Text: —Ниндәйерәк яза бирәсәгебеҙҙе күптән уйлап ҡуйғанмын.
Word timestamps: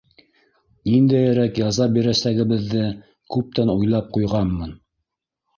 —Ниндәйерәк 0.93 1.59
яза 1.63 1.87
бирәсәгебеҙҙе 1.97 2.87
күптән 3.37 3.73
уйлап 3.77 4.11
ҡуйғанмын. 4.17 4.77